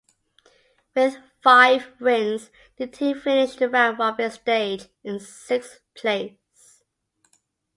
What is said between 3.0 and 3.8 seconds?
finished the